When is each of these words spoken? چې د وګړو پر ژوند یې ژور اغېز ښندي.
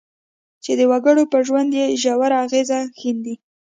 چې 0.63 0.71
د 0.79 0.81
وګړو 0.91 1.23
پر 1.31 1.41
ژوند 1.47 1.71
یې 1.79 1.85
ژور 2.01 2.31
اغېز 2.43 2.69
ښندي. 2.99 3.35